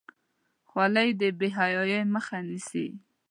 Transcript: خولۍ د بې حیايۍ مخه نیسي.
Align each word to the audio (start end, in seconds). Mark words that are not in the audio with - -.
خولۍ 0.69 1.09
د 1.19 1.21
بې 1.37 1.47
حیايۍ 1.57 2.01
مخه 2.13 2.37
نیسي. 2.47 2.87